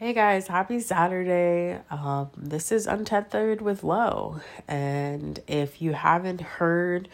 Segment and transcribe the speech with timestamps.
[0.00, 1.80] Hey guys, happy Saturday.
[1.90, 4.40] Um, this is Untethered with Lo.
[4.68, 7.08] And if you haven't heard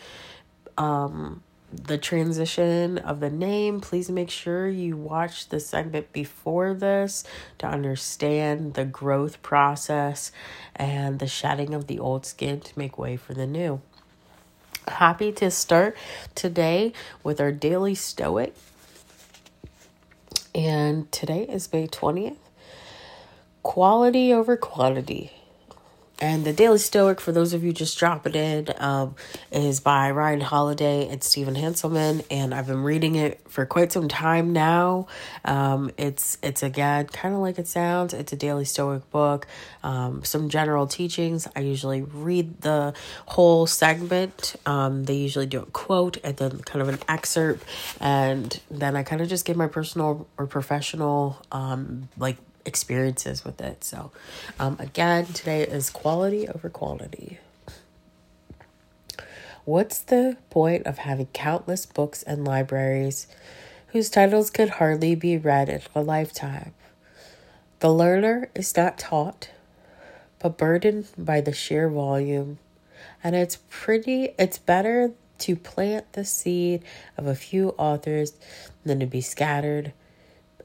[0.76, 1.42] um,
[1.72, 7.24] the transition of the name, please make sure you watch the segment before this
[7.56, 10.30] to understand the growth process
[10.76, 13.80] and the shedding of the old skin to make way for the new.
[14.88, 15.96] Happy to start
[16.34, 16.92] today
[17.22, 18.54] with our daily stoic.
[20.54, 22.36] And today is May 20th
[23.64, 25.32] quality over quantity.
[26.20, 29.16] And the Daily Stoic, for those of you just dropping in, um,
[29.50, 34.06] is by Ryan Holiday and Stephen Hanselman, and I've been reading it for quite some
[34.06, 35.08] time now.
[35.44, 38.14] Um, it's it's again kind of like it sounds.
[38.14, 39.48] It's a Daily Stoic book,
[39.82, 41.48] um, some general teachings.
[41.56, 42.94] I usually read the
[43.26, 44.54] whole segment.
[44.66, 47.64] Um, they usually do a quote and then kind of an excerpt,
[48.00, 53.60] and then I kind of just give my personal or professional um, like experiences with
[53.60, 53.84] it.
[53.84, 54.10] So,
[54.58, 57.38] um, again, today is quality over quantity.
[59.64, 63.26] What's the point of having countless books and libraries
[63.88, 66.74] whose titles could hardly be read in a lifetime?
[67.80, 69.50] The learner is not taught,
[70.38, 72.58] but burdened by the sheer volume.
[73.22, 76.84] And it's pretty, it's better to plant the seed
[77.16, 78.34] of a few authors
[78.84, 79.92] than to be scattered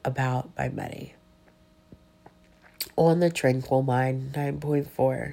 [0.04, 1.14] about by many
[3.06, 5.32] on the Tranquil Mind 9.4.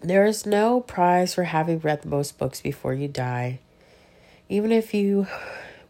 [0.00, 3.58] There is no prize for having read the most books before you die,
[4.48, 5.26] even if you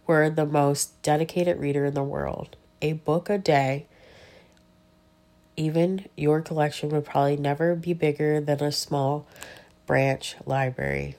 [0.06, 2.56] were the most dedicated reader in the world.
[2.80, 3.84] A book a day,
[5.54, 9.26] even your collection would probably never be bigger than a small
[9.86, 11.16] branch library.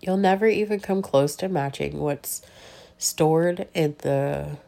[0.00, 2.42] You'll never even come close to matching what's
[2.96, 4.58] stored in the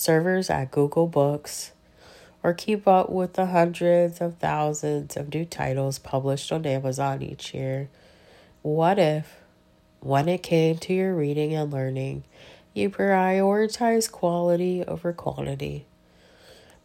[0.00, 1.72] servers at Google Books,
[2.42, 7.52] or keep up with the hundreds of thousands of new titles published on Amazon each
[7.52, 7.90] year.
[8.62, 9.36] What if,
[10.00, 12.24] when it came to your reading and learning,
[12.72, 15.86] you prioritize quality over quantity?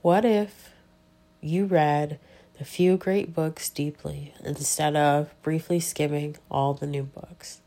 [0.02, 0.72] What if
[1.42, 2.20] you read
[2.58, 7.62] the few great books deeply instead of briefly skimming all the new books?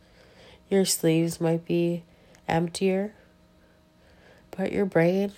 [0.68, 2.02] Your sleeves might be
[2.46, 3.14] emptier
[4.66, 5.32] your brain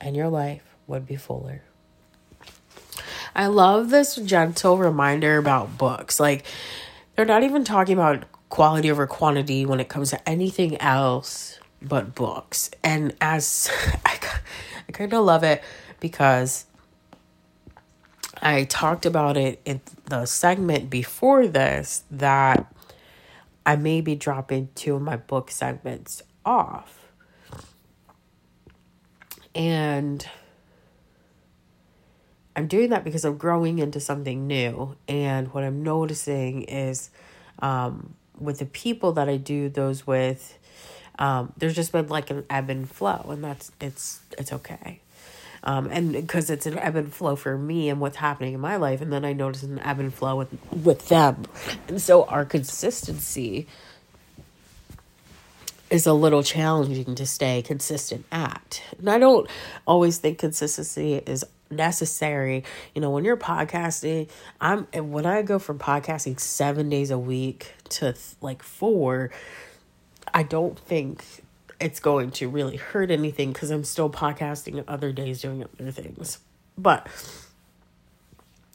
[0.00, 1.62] and your life would be fuller.
[3.34, 6.18] I love this gentle reminder about books.
[6.18, 6.44] Like,
[7.14, 12.14] they're not even talking about quality over quantity when it comes to anything else but
[12.14, 12.70] books.
[12.82, 13.70] And as
[14.04, 15.62] I kind of love it
[16.00, 16.66] because
[18.40, 22.72] I talked about it in the segment before this that
[23.66, 26.97] I may be dropping two of my book segments off
[29.58, 30.24] and
[32.54, 34.96] I'm doing that because I'm growing into something new.
[35.08, 37.10] And what I'm noticing is
[37.58, 40.58] um, with the people that I do those with,
[41.18, 45.00] um, there's just been like an ebb and flow, and that's it's it's okay.
[45.64, 48.76] Um, and because it's an ebb and flow for me and what's happening in my
[48.76, 51.46] life, and then I notice an ebb and flow with with them,
[51.88, 53.66] and so our consistency
[55.90, 58.82] is a little challenging to stay consistent at.
[58.98, 59.48] And I don't
[59.86, 62.64] always think consistency is necessary.
[62.94, 64.28] You know, when you're podcasting,
[64.60, 69.30] I'm when I go from podcasting 7 days a week to like 4,
[70.32, 71.24] I don't think
[71.80, 76.38] it's going to really hurt anything cuz I'm still podcasting other days doing other things.
[76.76, 77.08] But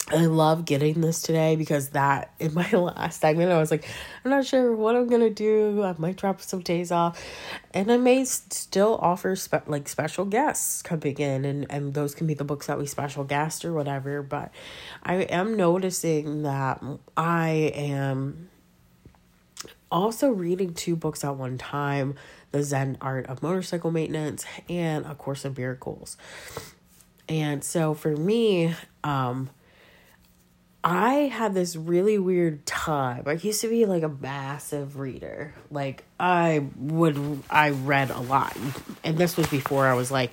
[0.10, 3.88] I love getting this today because that in my last segment I was like,
[4.24, 5.82] I'm not sure what I'm gonna do.
[5.82, 7.24] I might drop some days off,
[7.74, 12.28] and I may still offer spe- like special guests coming in, and and those can
[12.28, 14.22] be the books that we special guest or whatever.
[14.22, 14.52] But
[15.04, 16.84] I am noticing that
[17.16, 18.50] I am
[19.90, 22.16] also reading two books at one time:
[22.52, 26.18] the Zen Art of Motorcycle Maintenance and A Course in Miracles.
[27.30, 28.76] And so for me,
[29.06, 29.50] um
[30.84, 33.24] I had this really weird time.
[33.26, 35.54] I used to be like a massive reader.
[35.72, 38.58] Like I would I read a lot.
[39.04, 40.32] And this was before I was like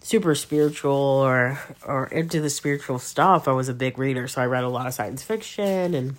[0.00, 3.48] super spiritual or or into the spiritual stuff.
[3.48, 6.16] I was a big reader, so I read a lot of science fiction and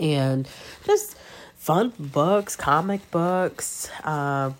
[0.00, 0.48] and
[0.84, 1.16] just
[1.54, 4.56] fun books, comic books, um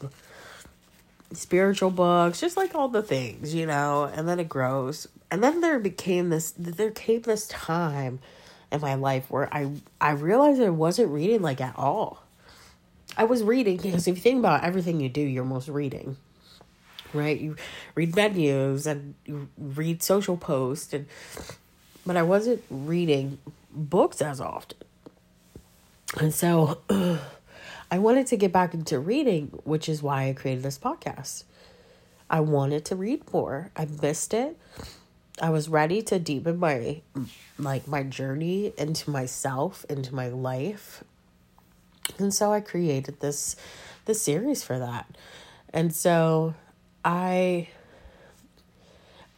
[1.32, 5.60] spiritual books, just like all the things, you know, and then it grows and then
[5.60, 8.20] there became this there came this time
[8.72, 9.70] in my life where I
[10.00, 12.22] I realized I wasn't reading like at all.
[13.16, 16.16] I was reading because if you think about everything you do, you're most reading.
[17.12, 17.38] right?
[17.40, 17.56] You
[17.94, 21.06] read menus and you read social posts and
[22.06, 23.38] but I wasn't reading
[23.72, 24.78] books as often.
[26.18, 26.78] And so
[27.90, 31.44] I wanted to get back into reading, which is why I created this podcast.
[32.30, 33.70] I wanted to read more.
[33.76, 34.58] I missed it.
[35.40, 37.02] I was ready to deepen my
[37.58, 41.04] like my journey into myself, into my life.
[42.18, 43.56] And so I created this
[44.04, 45.06] this series for that.
[45.72, 46.54] And so
[47.04, 47.68] I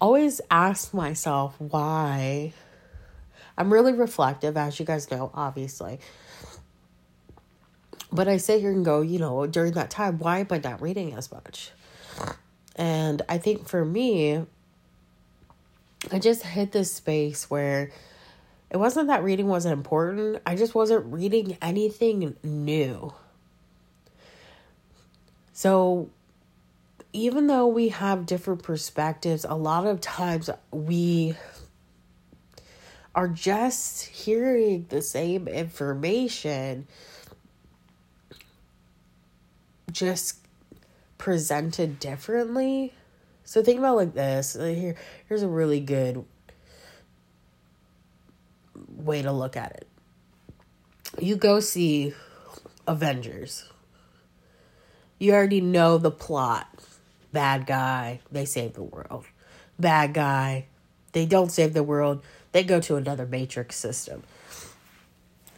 [0.01, 2.53] always ask myself why
[3.59, 6.01] I'm really reflective as you guys know, obviously.
[8.13, 10.81] But I sit here and go, you know, during that time, why am I not
[10.81, 11.71] reading as much?
[12.75, 14.47] And I think for me,
[16.13, 17.91] I just hit this space where
[18.71, 20.43] it wasn't that reading wasn't important.
[20.47, 23.13] I just wasn't reading anything new.
[25.53, 26.11] So
[27.13, 31.35] even though we have different perspectives, a lot of times we
[33.15, 36.87] are just hearing the same information
[39.91, 40.39] just
[41.19, 42.95] presented differently.
[43.51, 44.53] So think about like this.
[44.53, 44.95] Here
[45.29, 46.25] here's a really good
[48.95, 49.89] way to look at it.
[51.19, 52.15] You go see
[52.87, 53.69] Avengers.
[55.19, 56.69] You already know the plot.
[57.33, 59.25] Bad guy, they save the world.
[59.81, 60.67] Bad guy,
[61.11, 62.23] they don't save the world.
[62.53, 64.23] They go to another matrix system.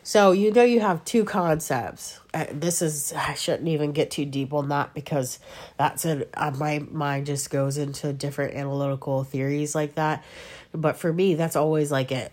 [0.04, 2.18] So you know you have two concepts.
[2.34, 5.38] Uh, this is I shouldn't even get too deep on that because
[5.76, 10.24] that's a uh, my mind just goes into different analytical theories like that.
[10.72, 12.32] But for me, that's always like it.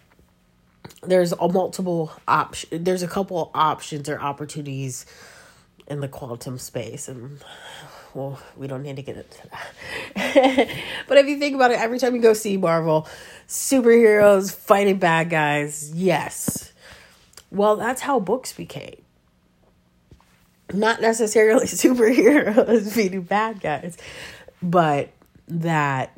[1.04, 2.84] There's a multiple option.
[2.84, 5.06] There's a couple options or opportunities
[5.88, 7.40] in the quantum space, and
[8.16, 10.70] well, we don't need to get into that.
[11.08, 13.08] but if you think about it, every time you go see Marvel,
[13.48, 16.69] superheroes fighting bad guys, yes
[17.52, 19.02] well, that's how books became.
[20.74, 23.98] Not necessarily superheroes beating bad guys,
[24.62, 25.10] but
[25.48, 26.18] that,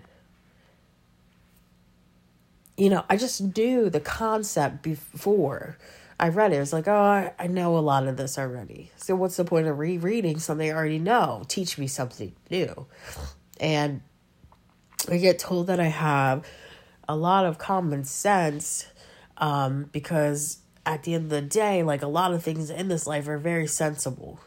[2.78, 5.78] you know, I just knew the concept before
[6.22, 6.58] I read it.
[6.58, 8.92] It was like, oh, I, know a lot of this already.
[8.96, 11.44] So what's the point of rereading something I already know?
[11.48, 12.86] Teach me something new.
[13.60, 14.02] And
[15.10, 16.46] I get told that I have
[17.10, 18.86] a lot of common sense
[19.38, 23.06] um, because at the end of the day, like a lot of things in this
[23.06, 24.40] life are very sensible.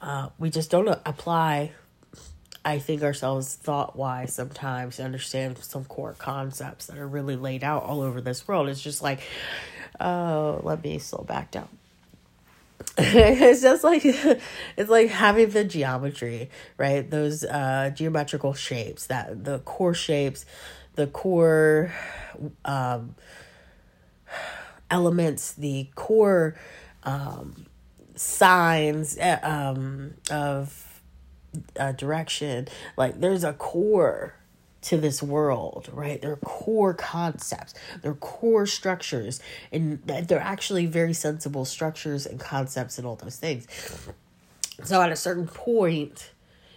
[0.00, 1.72] Uh, we just don't apply,
[2.64, 7.62] I think, ourselves thought wise sometimes to understand some core concepts that are really laid
[7.62, 8.68] out all over this world.
[8.68, 9.20] It's just like,
[10.00, 11.68] oh, let me slow back down.
[12.98, 14.02] it's just like
[14.76, 16.48] it's like having the geometry
[16.78, 20.46] right those uh geometrical shapes that the core shapes
[20.94, 21.92] the core
[22.64, 23.14] um
[24.90, 26.56] elements, the core
[27.04, 27.66] um,
[28.14, 31.02] signs eh, um, of
[31.78, 32.68] uh, direction.
[32.96, 34.34] Like there's a core
[34.82, 36.20] to this world, right?
[36.20, 39.40] There are core concepts, there are core structures,
[39.70, 43.66] and they're actually very sensible structures and concepts and all those things.
[44.84, 46.30] So at a certain point,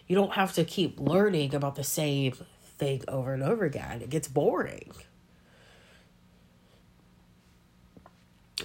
[0.07, 2.33] you don't have to keep learning about the same
[2.77, 4.01] thing over and over again.
[4.01, 4.91] It gets boring.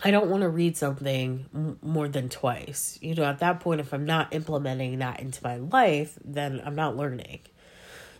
[0.02, 2.99] I don't want to read something more than twice.
[3.02, 6.75] You know, at that point, if I'm not implementing that into my life, then I'm
[6.75, 7.40] not learning.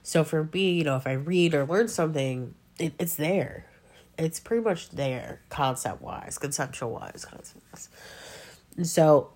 [0.03, 3.67] So for me, you know, if I read or learn something, it, it's there.
[4.19, 7.89] It's pretty much there, concept wise, conceptual wise, concept wise.
[8.77, 9.31] And so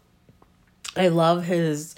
[0.96, 1.94] I love his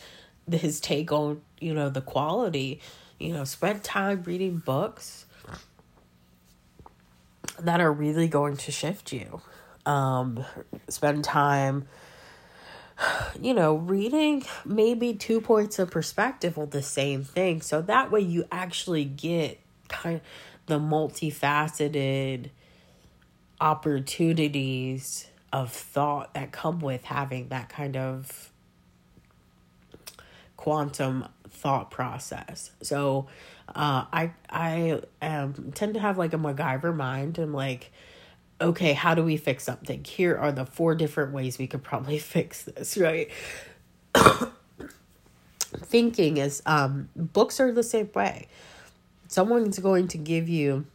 [0.51, 2.81] his take on, you know, the quality.
[3.19, 5.25] You know, spend time reading books
[7.59, 9.41] that are really going to shift you
[9.87, 10.45] um,
[10.89, 11.87] spend time,
[13.41, 17.61] you know, reading maybe two points of perspective on the same thing.
[17.61, 20.23] So that way you actually get kind of
[20.67, 22.51] the multifaceted
[23.61, 28.51] opportunities of thought that come with having that kind of
[30.57, 32.73] quantum thought process.
[32.83, 33.29] So
[33.69, 37.93] uh, I I um, tend to have like a MacGyver mind and like
[38.61, 40.05] okay, how do we fix something?
[40.05, 43.31] Here are the four different ways we could probably fix this, right?
[45.77, 48.49] Thinking is um books are the same way.
[49.29, 50.87] Someone's going to give you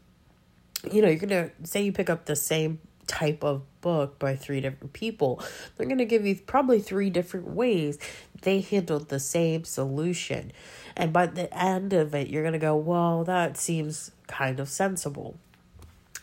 [0.90, 4.36] you know, you're going to say you pick up the same type of book by
[4.36, 5.42] three different people.
[5.76, 7.98] They're going to give you probably three different ways
[8.42, 10.52] they handled the same solution.
[10.96, 14.70] And by the end of it, you're going to go, well, that seems kind of
[14.70, 15.38] sensible.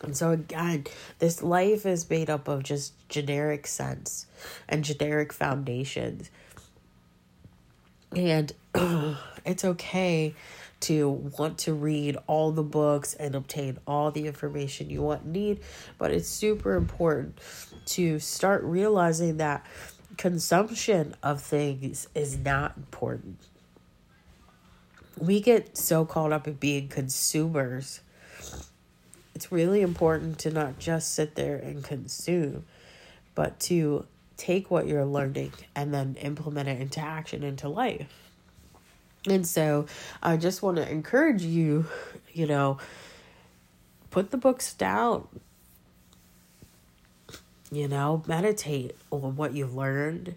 [0.03, 0.85] And so, again,
[1.19, 4.27] this life is made up of just generic sense
[4.69, 6.29] and generic foundations.
[8.15, 8.53] And
[9.45, 10.35] it's okay
[10.79, 15.59] to want to read all the books and obtain all the information you want need,
[15.97, 17.37] but it's super important
[17.85, 19.65] to start realizing that
[20.17, 23.39] consumption of things is not important.
[25.17, 28.01] We get so caught up in being consumers.
[29.37, 32.65] It's really important to not just sit there and consume,
[33.35, 38.31] but to take what you're learning and then implement it into action into life.
[39.29, 39.85] And so
[40.23, 41.85] I just want to encourage you,
[42.33, 42.79] you know,
[44.09, 45.27] put the books down.
[47.71, 50.33] You know, meditate on what you've learned.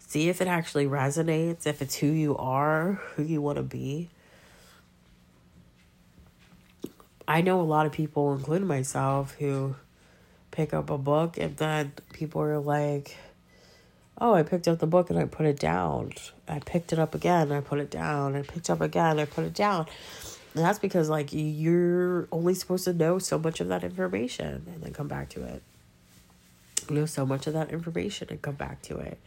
[0.00, 4.10] See if it actually resonates, if it's who you are, who you want to be.
[7.30, 9.76] I know a lot of people, including myself, who
[10.50, 13.16] pick up a book and then people are like,
[14.20, 16.10] oh, I picked up the book and I put it down.
[16.48, 18.34] I picked it up again, I put it down.
[18.34, 19.86] I picked up again, I put it down.
[20.56, 24.82] And that's because like you're only supposed to know so much of that information and
[24.82, 25.62] then come back to it.
[26.90, 29.20] know so much of that information and come back to it.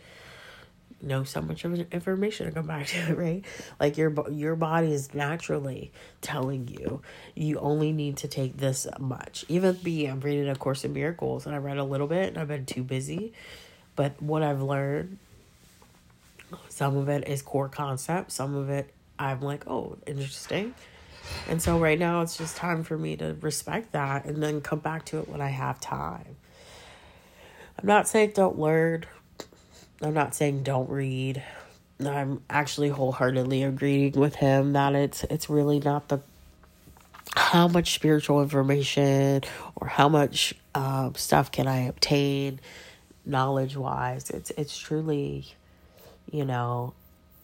[1.04, 3.46] Know so much of information to come back to it, right?
[3.80, 5.92] Like your your body is naturally
[6.22, 7.02] telling you
[7.36, 9.46] you only need to take this much.
[9.50, 12.38] Even me, I'm reading a Course in Miracles and I read a little bit and
[12.38, 13.34] I've been too busy
[13.96, 15.18] but what I've learned,
[16.70, 20.74] some of it is core concept, some of it I'm like, oh, interesting.
[21.48, 24.80] And so right now it's just time for me to respect that and then come
[24.80, 26.36] back to it when I have time.
[27.80, 29.06] I'm not saying don't learn.
[30.02, 31.44] I'm not saying don't read.
[32.04, 36.22] I'm actually wholeheartedly agreeing with him that it's it's really not the
[37.36, 39.42] how much spiritual information
[39.76, 42.60] or how much um, stuff can I obtain
[43.26, 44.30] knowledge wise.
[44.30, 45.46] It's it's truly,
[46.30, 46.94] you know,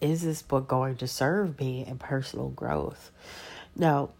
[0.00, 3.10] is this book going to serve me in personal growth?
[3.76, 4.10] Now,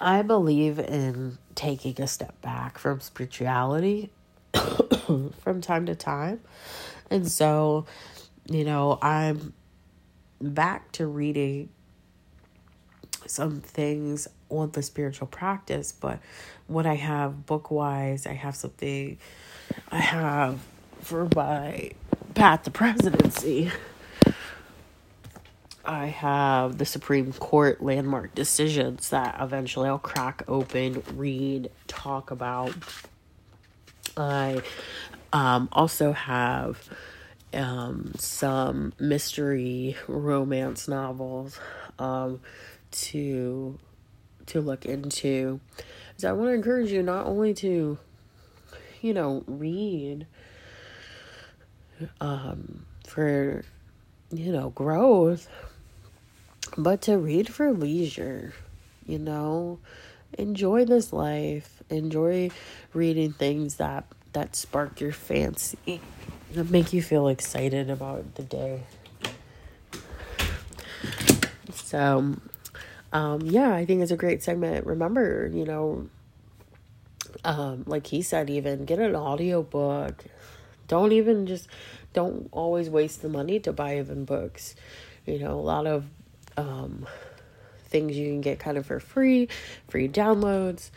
[0.00, 4.10] I believe in taking a step back from spirituality
[5.40, 6.40] from time to time.
[7.10, 7.86] And so,
[8.48, 9.52] you know, I'm
[10.40, 11.70] back to reading
[13.26, 16.20] some things on the spiritual practice, but
[16.66, 19.18] what I have book wise, I have something
[19.90, 20.60] I have
[21.02, 21.90] for my
[22.34, 23.70] path to presidency.
[25.84, 32.74] I have the Supreme Court landmark decisions that eventually I'll crack open, read, talk about.
[34.18, 34.62] I
[35.32, 36.88] um, also have
[37.54, 41.58] um, some mystery romance novels
[41.98, 42.40] um,
[42.90, 43.78] to
[44.46, 45.60] to look into.
[46.16, 47.98] So I want to encourage you not only to
[49.00, 50.26] you know, read
[52.20, 53.64] um, for,
[54.30, 55.48] you know, growth,
[56.76, 58.54] but to read for leisure,
[59.06, 59.78] you know,
[60.36, 62.50] enjoy this life, enjoy
[62.92, 66.00] reading things that that spark your fancy,
[66.52, 68.82] that make you feel excited about the day.
[71.72, 72.36] So,
[73.12, 74.84] um, yeah, I think it's a great segment.
[74.84, 76.08] Remember, you know,
[77.44, 80.24] um, like he said, even get an audio book.
[80.86, 81.68] Don't even just
[82.12, 84.74] don't always waste the money to buy even books.
[85.26, 86.06] You know, a lot of
[86.56, 87.06] um,
[87.88, 89.48] things you can get kind of for free,
[89.88, 90.90] free downloads,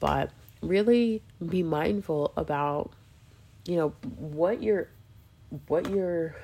[0.00, 0.30] but
[0.60, 2.92] really be mindful about
[3.64, 4.88] you know what you're
[5.68, 6.34] what you're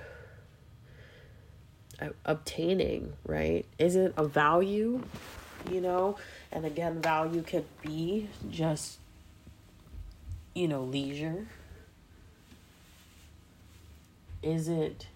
[2.01, 3.67] uh, obtaining, right?
[3.79, 5.03] Is it a value,
[5.71, 6.17] you know?
[6.53, 8.99] And again, value could be just
[10.59, 11.47] you know, leisure?
[14.43, 15.07] Is it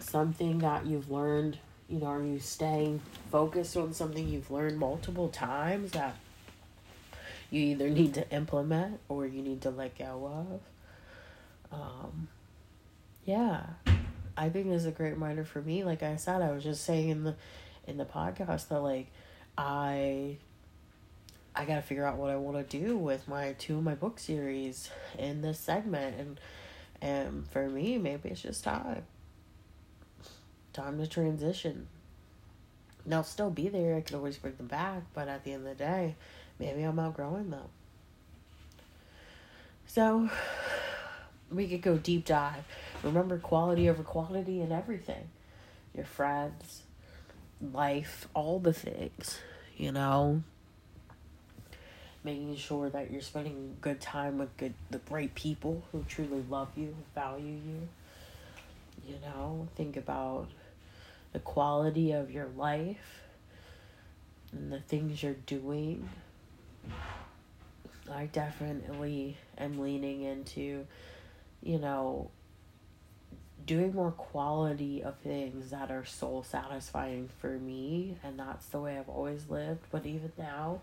[0.00, 1.58] something that you've learned?
[1.88, 3.00] You know, are you staying
[3.34, 6.14] focused on something you've learned multiple times that
[7.50, 10.60] you either need to implement or you need to let go
[11.72, 11.76] of?
[11.76, 12.28] Um,
[13.24, 13.64] yeah,
[14.36, 15.82] I think this is a great reminder for me.
[15.82, 17.34] Like I said, I was just saying in the
[17.88, 19.08] in the podcast that like
[19.58, 20.36] I
[21.56, 23.96] I got to figure out what I want to do with my two of my
[23.96, 26.40] book series in this segment and
[27.02, 29.02] and for me maybe it's just time
[30.72, 31.88] time to transition
[33.06, 35.76] they'll still be there I can always bring them back but at the end of
[35.76, 36.16] the day
[36.58, 37.68] maybe I'm outgrowing them
[39.86, 40.28] So
[41.52, 42.64] we could go deep dive.
[43.02, 45.28] Remember quality over quantity and everything.
[45.94, 46.82] Your friends,
[47.72, 49.38] life, all the things,
[49.76, 50.42] you know.
[52.24, 56.70] Making sure that you're spending good time with good the right people who truly love
[56.76, 57.88] you, value you.
[59.06, 60.48] You know, think about
[61.34, 63.20] the quality of your life
[64.52, 66.08] and the things you're doing.
[68.10, 70.86] I definitely am leaning into,
[71.60, 72.30] you know,
[73.66, 78.98] doing more quality of things that are soul satisfying for me and that's the way
[78.98, 80.82] I've always lived but even now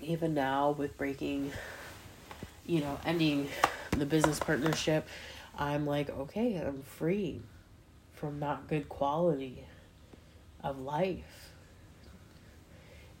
[0.00, 1.50] even now with breaking
[2.66, 3.48] you know ending
[3.90, 5.08] the business partnership
[5.58, 7.40] I'm like okay I'm free
[8.20, 9.64] from not good quality
[10.62, 11.50] of life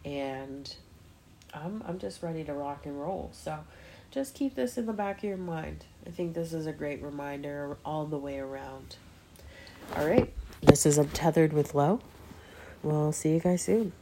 [0.04, 0.76] and
[1.54, 3.60] I'm I'm just ready to rock and roll so
[4.10, 5.84] just keep this in the back of your mind.
[6.04, 8.96] I think this is a great reminder all the way around.
[9.96, 10.32] All right.
[10.60, 12.00] This is Untethered with Low.
[12.82, 13.92] We'll see you guys soon.